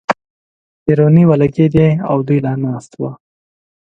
[0.83, 3.13] پېرونی ولګېدې او دوی لا ناست ول.